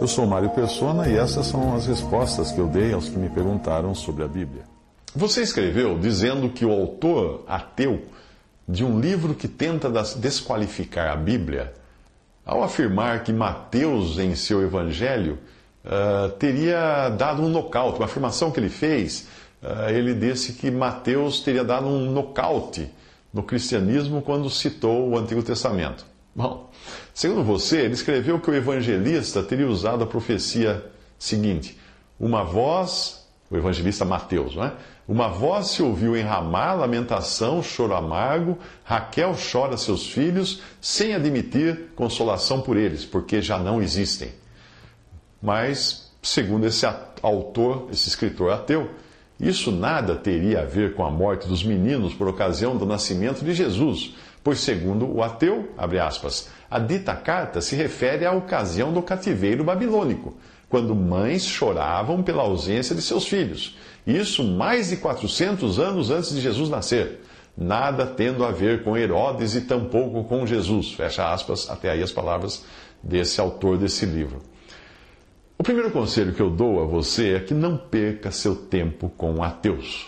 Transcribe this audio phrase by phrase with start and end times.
[0.00, 3.28] Eu sou Mário Persona e essas são as respostas que eu dei aos que me
[3.28, 4.62] perguntaram sobre a Bíblia.
[5.12, 8.02] Você escreveu dizendo que o autor ateu
[8.68, 11.72] de um livro que tenta desqualificar a Bíblia,
[12.46, 15.36] ao afirmar que Mateus, em seu evangelho,
[15.84, 19.26] uh, teria dado um nocaute, uma afirmação que ele fez,
[19.60, 22.88] uh, ele disse que Mateus teria dado um nocaute
[23.34, 26.06] no cristianismo quando citou o Antigo Testamento.
[26.38, 26.70] Bom,
[27.12, 31.76] segundo você, ele escreveu que o evangelista teria usado a profecia seguinte:
[32.16, 34.72] Uma voz, o evangelista Mateus, não é?
[35.08, 38.56] Uma voz se ouviu em Ramá, lamentação, choro amargo.
[38.84, 44.30] Raquel chora seus filhos, sem admitir consolação por eles, porque já não existem.
[45.42, 46.86] Mas, segundo esse
[47.20, 48.92] autor, esse escritor ateu,
[49.40, 53.52] isso nada teria a ver com a morte dos meninos por ocasião do nascimento de
[53.54, 54.14] Jesus
[54.48, 60.38] Pois, segundo o ateu, aspas, a dita carta se refere à ocasião do cativeiro babilônico,
[60.70, 63.76] quando mães choravam pela ausência de seus filhos.
[64.06, 67.20] Isso mais de 400 anos antes de Jesus nascer.
[67.54, 70.92] Nada tendo a ver com Herodes e tampouco com Jesus.
[70.92, 72.64] Fecha aspas, até aí as palavras
[73.02, 74.40] desse autor desse livro.
[75.58, 79.42] O primeiro conselho que eu dou a você é que não perca seu tempo com
[79.42, 80.06] ateus.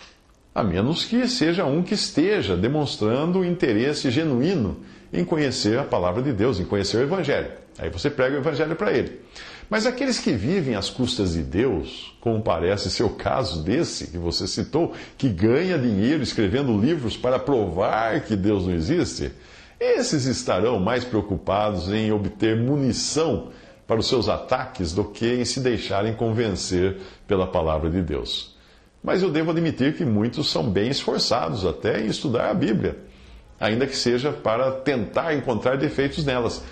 [0.53, 4.79] A menos que seja um que esteja demonstrando interesse genuíno
[5.13, 7.53] em conhecer a palavra de Deus, em conhecer o Evangelho.
[7.79, 9.21] Aí você prega o Evangelho para ele.
[9.69, 14.19] Mas aqueles que vivem às custas de Deus, como parece ser o caso desse que
[14.19, 19.31] você citou, que ganha dinheiro escrevendo livros para provar que Deus não existe,
[19.79, 23.51] esses estarão mais preocupados em obter munição
[23.87, 26.97] para os seus ataques do que em se deixarem convencer
[27.29, 28.59] pela palavra de Deus.
[29.03, 32.99] Mas eu devo admitir que muitos são bem esforçados até em estudar a Bíblia,
[33.59, 36.63] ainda que seja para tentar encontrar defeitos nelas.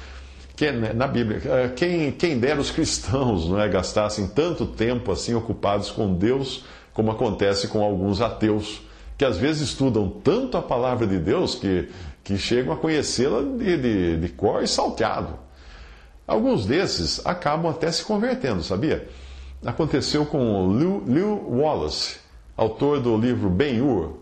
[0.54, 5.12] Que, né, na Bíblia, eh, quem, quem dera os cristãos não é, gastassem tanto tempo
[5.12, 8.82] assim ocupados com Deus, como acontece com alguns ateus,
[9.16, 11.88] que às vezes estudam tanto a palavra de Deus que,
[12.24, 15.38] que chegam a conhecê-la de, de, de cor e salteado.
[16.26, 19.08] Alguns desses acabam até se convertendo, sabia?
[19.64, 22.18] Aconteceu com Lew, Lew Wallace,
[22.56, 24.18] autor do livro Ben-Hur.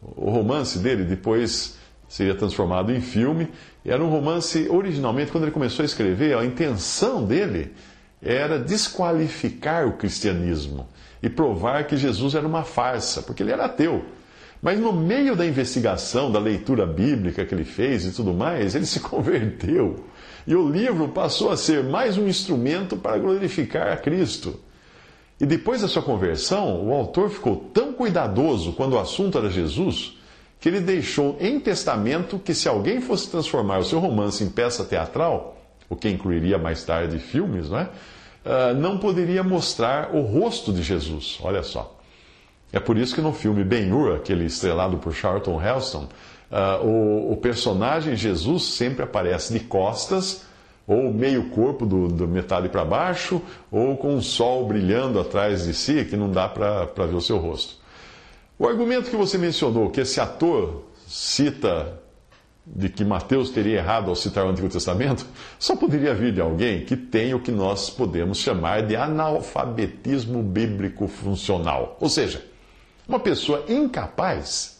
[0.00, 1.78] O romance dele depois
[2.08, 3.48] seria transformado em filme.
[3.84, 7.72] Era um romance, originalmente, quando ele começou a escrever, a intenção dele
[8.22, 10.86] era desqualificar o cristianismo
[11.22, 14.04] e provar que Jesus era uma farsa, porque ele era ateu.
[14.62, 18.86] Mas no meio da investigação, da leitura bíblica que ele fez e tudo mais, ele
[18.86, 20.04] se converteu.
[20.46, 24.58] E o livro passou a ser mais um instrumento para glorificar a Cristo.
[25.40, 30.16] E depois da sua conversão, o autor ficou tão cuidadoso quando o assunto era Jesus,
[30.60, 34.84] que ele deixou em testamento que se alguém fosse transformar o seu romance em peça
[34.84, 35.56] teatral,
[35.88, 37.88] o que incluiria mais tarde filmes, não é?
[38.44, 41.38] Uh, não poderia mostrar o rosto de Jesus.
[41.42, 41.98] Olha só.
[42.72, 46.08] É por isso que no filme Ben-Hur, aquele estrelado por Charlton Heston,
[46.50, 50.44] uh, o, o personagem Jesus sempre aparece de costas
[50.86, 53.40] ou meio corpo do, do metade para baixo,
[53.70, 57.38] ou com o sol brilhando atrás de si, que não dá para ver o seu
[57.38, 57.76] rosto.
[58.58, 62.00] O argumento que você mencionou, que esse ator cita
[62.66, 65.26] de que Mateus teria errado ao citar o Antigo Testamento,
[65.58, 71.06] só poderia vir de alguém que tem o que nós podemos chamar de analfabetismo bíblico
[71.06, 71.96] funcional.
[72.00, 72.44] Ou seja,
[73.06, 74.73] uma pessoa incapaz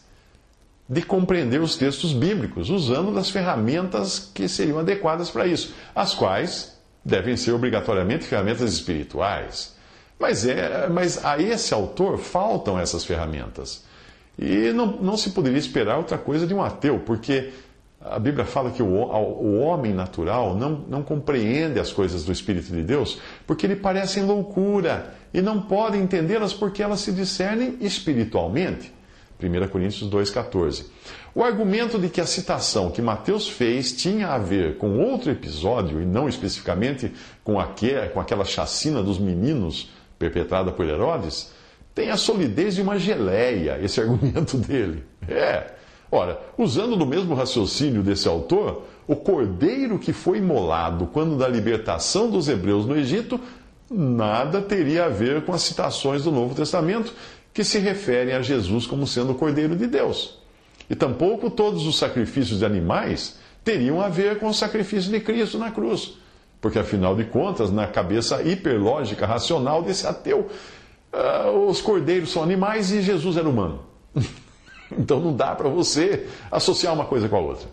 [0.87, 6.77] de compreender os textos bíblicos, usando das ferramentas que seriam adequadas para isso, as quais
[7.03, 9.75] devem ser obrigatoriamente ferramentas espirituais.
[10.19, 13.83] Mas, é, mas a esse autor faltam essas ferramentas.
[14.37, 17.51] E não, não se poderia esperar outra coisa de um ateu, porque
[17.99, 22.71] a Bíblia fala que o, o homem natural não, não compreende as coisas do Espírito
[22.71, 28.93] de Deus, porque lhe parecem loucura e não pode entendê-las porque elas se discernem espiritualmente.
[29.41, 30.85] 1 Coríntios 2,14.
[31.33, 36.01] O argumento de que a citação que Mateus fez tinha a ver com outro episódio,
[36.01, 37.11] e não especificamente
[37.43, 41.51] com, aquele, com aquela chacina dos meninos perpetrada por Herodes,
[41.93, 45.03] tem a solidez de uma geleia, esse argumento dele.
[45.27, 45.73] É.
[46.11, 52.29] Ora, usando do mesmo raciocínio desse autor, o cordeiro que foi imolado quando da libertação
[52.29, 53.39] dos hebreus no Egito,
[53.89, 57.13] nada teria a ver com as citações do Novo Testamento
[57.55, 60.37] que se referem a Jesus como sendo o cordeiro de Deus.
[60.89, 65.57] E tampouco todos os sacrifícios de animais teriam a ver com o sacrifício de Cristo
[65.57, 66.17] na cruz.
[66.59, 70.49] Porque, afinal de contas, na cabeça hiperlógica, racional desse ateu,
[71.13, 73.85] uh, os cordeiros são animais e Jesus era humano.
[74.91, 77.69] então não dá para você associar uma coisa com a outra.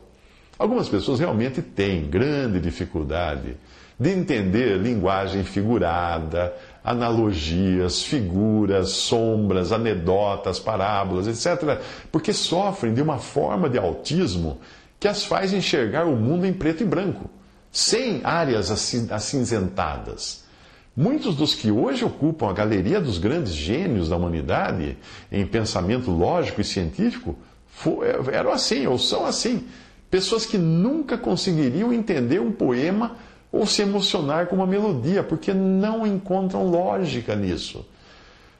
[0.56, 3.56] Algumas pessoas realmente têm grande dificuldade
[3.98, 11.80] de entender linguagem figurada, analogias, figuras, sombras, anedotas, parábolas, etc.,
[12.10, 14.60] porque sofrem de uma forma de autismo
[14.98, 17.28] que as faz enxergar o mundo em preto e branco,
[17.70, 18.70] sem áreas
[19.10, 20.44] acinzentadas.
[20.94, 24.98] Muitos dos que hoje ocupam a galeria dos grandes gênios da humanidade
[25.30, 27.36] em pensamento lógico e científico
[28.30, 29.66] eram assim, ou são assim.
[30.10, 33.16] Pessoas que nunca conseguiriam entender um poema
[33.52, 37.86] ou se emocionar com uma melodia, porque não encontram lógica nisso.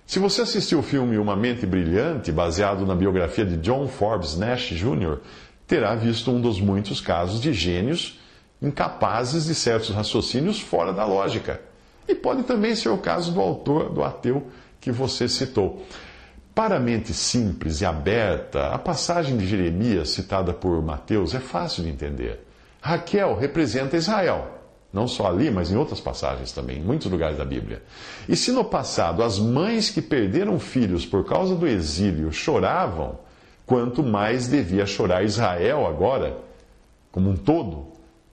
[0.06, 4.66] Se você assistiu o filme Uma Mente Brilhante, baseado na biografia de John Forbes Nash
[4.66, 5.18] Jr.,
[5.66, 8.20] terá visto um dos muitos casos de gênios
[8.60, 11.60] incapazes de certos raciocínios fora da lógica.
[12.06, 14.46] E pode também ser o caso do autor, do ateu
[14.80, 15.84] que você citou.
[16.54, 21.82] Para a mente simples e aberta, a passagem de Jeremias citada por Mateus é fácil
[21.84, 22.40] de entender.
[22.80, 24.61] Raquel representa Israel,
[24.92, 27.82] não só ali, mas em outras passagens também, em muitos lugares da Bíblia.
[28.28, 33.18] E se no passado as mães que perderam filhos por causa do exílio choravam,
[33.64, 36.36] quanto mais devia chorar Israel agora,
[37.10, 37.86] como um todo,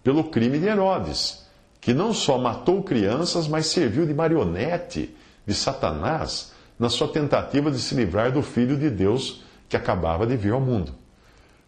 [0.04, 1.46] pelo crime de Herodes,
[1.80, 5.16] que não só matou crianças, mas serviu de marionete
[5.46, 10.36] de Satanás na sua tentativa de se livrar do Filho de Deus que acabava de
[10.36, 10.99] vir ao mundo.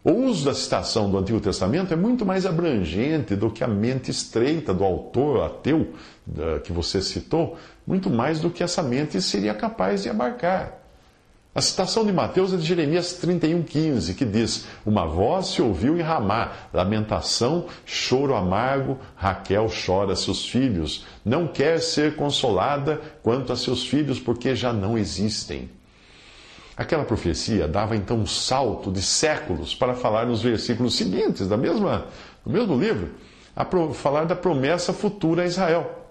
[0.03, 4.09] O uso da citação do Antigo Testamento é muito mais abrangente do que a mente
[4.09, 5.93] estreita do autor ateu
[6.63, 7.55] que você citou,
[7.85, 10.79] muito mais do que essa mente seria capaz de abarcar.
[11.53, 16.01] A citação de Mateus é de Jeremias 31,15, que diz: Uma voz se ouviu em
[16.01, 23.85] Ramá, lamentação, choro amargo, Raquel chora seus filhos, não quer ser consolada quanto a seus
[23.85, 25.69] filhos, porque já não existem.
[26.75, 32.05] Aquela profecia dava então um salto de séculos para falar nos versículos seguintes, da mesma,
[32.45, 33.09] do mesmo livro,
[33.55, 36.01] a pro, falar da promessa futura a Israel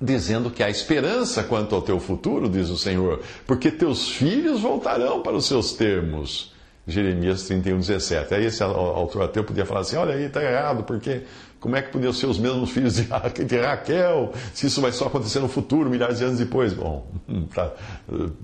[0.00, 5.22] dizendo que há esperança quanto ao teu futuro, diz o Senhor, porque teus filhos voltarão
[5.22, 6.54] para os seus termos.
[6.86, 8.34] Jeremias 31, 17.
[8.34, 11.22] Aí esse autor ateu podia falar assim: olha aí, está errado, porque
[11.60, 13.02] como é que podiam ser os mesmos filhos de
[13.60, 16.72] Raquel, se isso vai só acontecer no futuro, milhares de anos depois?
[16.72, 17.06] Bom,
[17.54, 17.70] tá,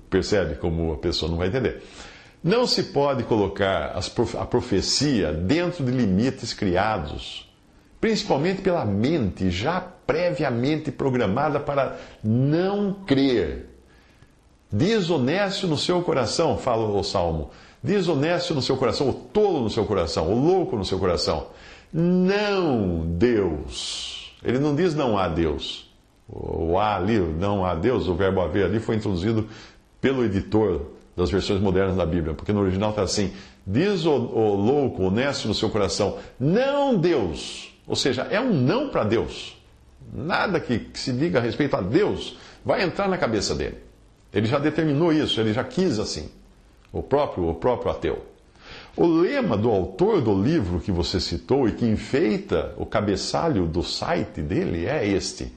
[0.09, 1.83] percebe como a pessoa não vai entender.
[2.43, 3.99] Não se pode colocar
[4.39, 7.51] a profecia dentro de limites criados,
[7.99, 13.65] principalmente pela mente já previamente programada para não crer.
[14.71, 17.49] Desonesto no seu coração, fala o Salmo.
[17.81, 21.47] Desonesto no seu coração, o tolo no seu coração, o louco no seu coração.
[21.91, 24.35] Não Deus.
[24.43, 25.87] Ele não diz não há Deus.
[26.27, 29.47] O há ali, não há Deus, o verbo haver ali foi introduzido
[30.01, 30.81] pelo editor
[31.15, 33.31] das versões modernas da Bíblia, porque no original está assim:
[33.65, 37.73] diz o, o louco, honesto no seu coração, não Deus.
[37.87, 39.57] Ou seja, é um não para Deus.
[40.13, 43.77] Nada que, que se diga a respeito a Deus vai entrar na cabeça dele.
[44.33, 46.29] Ele já determinou isso, ele já quis assim.
[46.91, 48.25] O próprio, o próprio ateu.
[48.97, 53.83] O lema do autor do livro que você citou e que enfeita o cabeçalho do
[53.83, 55.53] site dele é este: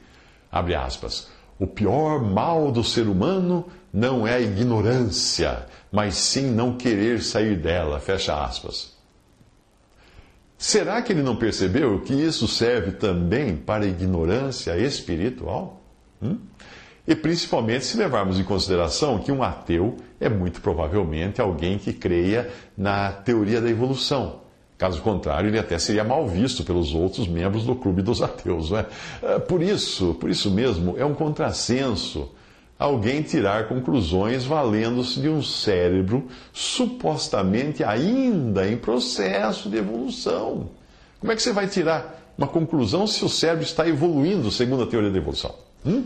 [0.52, 1.28] abre aspas.
[1.59, 7.56] O pior mal do ser humano não é a ignorância, mas sim não querer sair
[7.56, 7.99] dela.
[7.99, 8.92] Fecha aspas.
[10.59, 15.82] Será que ele não percebeu que isso serve também para ignorância espiritual?
[16.23, 16.38] Hum?
[17.07, 22.50] E principalmente se levarmos em consideração que um ateu é muito provavelmente alguém que creia
[22.76, 24.40] na teoria da evolução.
[24.76, 28.71] Caso contrário, ele até seria mal visto pelos outros membros do clube dos ateus.
[28.71, 28.87] Não é?
[29.23, 32.30] é por isso, por isso mesmo, é um contrassenso
[32.80, 40.71] alguém tirar conclusões valendo-se de um cérebro supostamente ainda em processo de evolução.
[41.21, 44.87] Como é que você vai tirar uma conclusão se o cérebro está evoluindo segundo a
[44.87, 45.54] teoria da evolução?
[45.85, 46.04] Hum?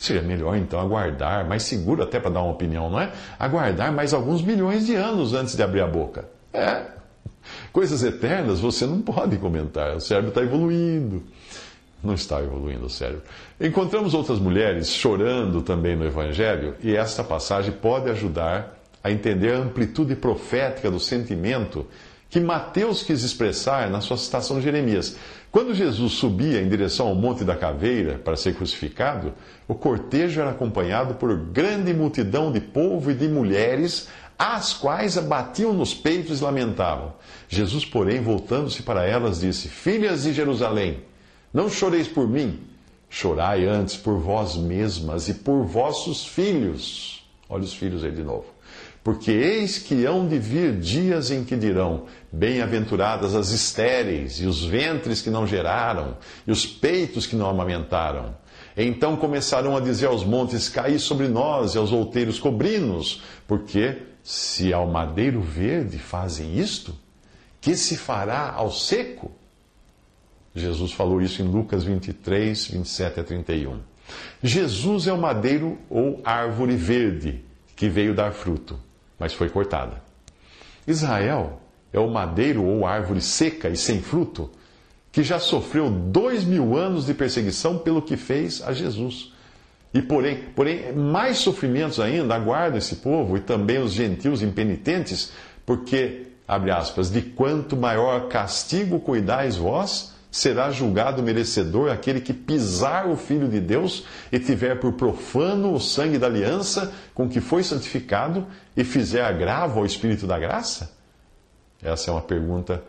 [0.00, 3.12] Seria melhor então aguardar, mais seguro até para dar uma opinião, não é?
[3.38, 6.26] Aguardar mais alguns milhões de anos antes de abrir a boca.
[6.54, 6.86] É.
[7.70, 11.22] Coisas eternas você não pode comentar, o cérebro está evoluindo.
[12.02, 13.20] Não está evoluindo o cérebro.
[13.60, 19.58] Encontramos outras mulheres chorando também no Evangelho, e esta passagem pode ajudar a entender a
[19.58, 21.86] amplitude profética do sentimento
[22.30, 25.16] que Mateus quis expressar na sua citação de Jeremias.
[25.50, 29.34] Quando Jesus subia em direção ao Monte da Caveira para ser crucificado,
[29.66, 34.08] o cortejo era acompanhado por grande multidão de povo e de mulheres,
[34.38, 37.12] as quais abatiam nos peitos e lamentavam.
[37.48, 41.02] Jesus, porém, voltando-se para elas, disse: Filhas de Jerusalém,
[41.52, 42.60] não choreis por mim,
[43.08, 47.28] chorai antes por vós mesmas e por vossos filhos.
[47.48, 48.46] Olha os filhos aí de novo.
[49.02, 54.62] Porque eis que hão de vir dias em que dirão: Bem-aventuradas as estéreis, e os
[54.62, 58.36] ventres que não geraram, e os peitos que não amamentaram.
[58.76, 63.22] Então começarão a dizer aos montes: Caí sobre nós, e aos outeiros: Cobri-nos.
[63.48, 66.94] Porque se ao madeiro verde fazem isto,
[67.58, 69.32] que se fará ao seco?
[70.54, 73.78] Jesus falou isso em Lucas 23, 27 a 31.
[74.42, 77.42] Jesus é o madeiro ou árvore verde
[77.74, 78.89] que veio dar fruto
[79.20, 80.02] mas foi cortada.
[80.86, 81.60] Israel
[81.92, 84.50] é o madeiro ou árvore seca e sem fruto,
[85.12, 89.32] que já sofreu dois mil anos de perseguição pelo que fez a Jesus.
[89.92, 95.32] E porém, porém, mais sofrimentos ainda aguardam esse povo e também os gentios impenitentes,
[95.66, 103.08] porque, abre aspas, de quanto maior castigo cuidais vós, será julgado merecedor aquele que pisar
[103.08, 107.62] o Filho de Deus e tiver por profano o sangue da aliança com que foi
[107.62, 108.46] santificado
[108.76, 110.92] e fizer agravo ao Espírito da graça?
[111.82, 112.82] Essa é uma pergunta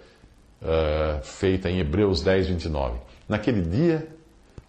[0.62, 2.98] uh, feita em Hebreus 10, 29.
[3.28, 4.08] Naquele dia,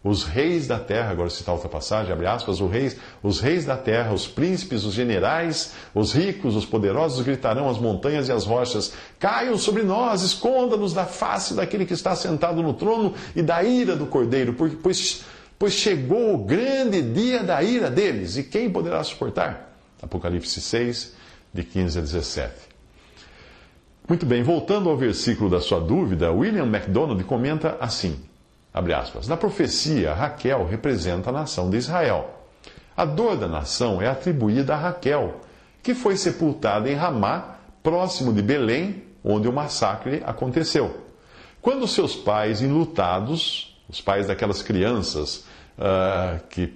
[0.04, 3.76] os reis da terra, agora citar outra passagem, abre aspas, os reis, os reis da
[3.76, 8.92] terra, os príncipes, os generais, os ricos, os poderosos gritarão às montanhas e às rochas:
[9.20, 13.94] Caiam sobre nós, esconda-nos da face daquele que está sentado no trono e da ira
[13.94, 15.24] do cordeiro, pois,
[15.56, 19.72] pois chegou o grande dia da ira deles, e quem poderá suportar?
[20.02, 21.14] Apocalipse 6,
[21.54, 22.52] de 15 a 17.
[24.08, 28.18] Muito bem, voltando ao versículo da sua dúvida, William MacDonald comenta assim.
[29.28, 32.42] Na profecia, Raquel representa a nação de Israel.
[32.96, 35.40] A dor da nação é atribuída a Raquel,
[35.82, 41.02] que foi sepultada em Ramá, próximo de Belém, onde o massacre aconteceu.
[41.60, 45.44] Quando seus pais, enlutados, os pais daquelas crianças
[45.78, 46.72] uh, que,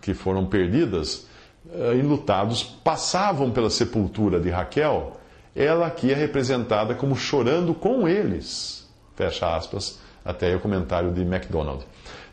[0.00, 1.26] que foram perdidas,
[1.66, 5.18] uh, enlutados, passavam pela sepultura de Raquel,
[5.54, 8.88] ela aqui é representada como chorando com eles.
[9.14, 11.84] Fecha aspas até aí o comentário de MacDonald.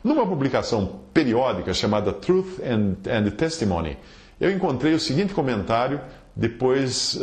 [0.03, 3.97] Numa publicação periódica chamada Truth and, and Testimony,
[4.39, 6.01] eu encontrei o seguinte comentário,
[6.35, 7.19] depois, uh,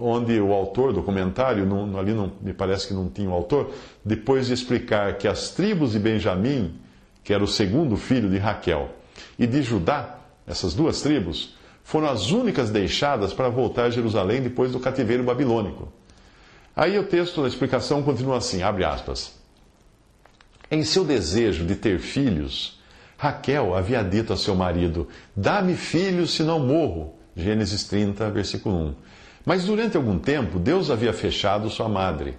[0.00, 3.72] onde o autor do comentário, não, ali não, me parece que não tinha o autor,
[4.04, 6.78] depois de explicar que as tribos de Benjamim,
[7.24, 8.90] que era o segundo filho de Raquel,
[9.38, 14.70] e de Judá, essas duas tribos, foram as únicas deixadas para voltar a Jerusalém depois
[14.70, 15.88] do cativeiro babilônico.
[16.74, 19.34] Aí o texto da explicação continua assim, abre aspas.
[20.70, 22.80] Em seu desejo de ter filhos,
[23.16, 27.14] Raquel havia dito a seu marido: Dá-me filhos, senão morro.
[27.36, 28.94] Gênesis 30, versículo 1.
[29.44, 32.36] Mas durante algum tempo, Deus havia fechado sua madre.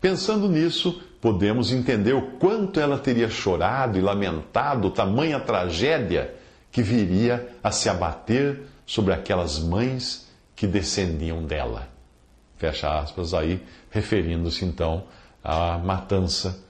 [0.00, 6.34] Pensando nisso, podemos entender o quanto ela teria chorado e lamentado tamanha tragédia
[6.70, 11.88] que viria a se abater sobre aquelas mães que descendiam dela.
[12.58, 15.04] Fecha aspas aí, referindo-se então
[15.42, 16.62] à matança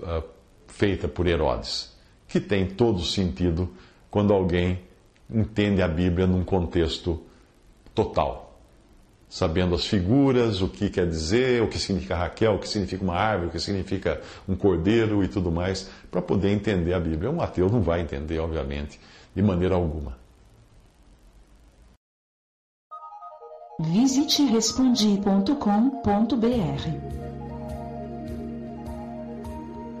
[0.00, 0.22] uh,
[0.66, 1.92] feita por Herodes,
[2.26, 3.68] que tem todo sentido
[4.10, 4.80] quando alguém
[5.30, 7.22] entende a Bíblia num contexto
[7.94, 8.58] total,
[9.28, 13.14] sabendo as figuras, o que quer dizer, o que significa Raquel, o que significa uma
[13.14, 17.30] árvore, o que significa um cordeiro e tudo mais, para poder entender a Bíblia.
[17.30, 18.98] Um ateu não vai entender, obviamente,
[19.34, 20.16] de maneira alguma.
[23.80, 24.42] Visite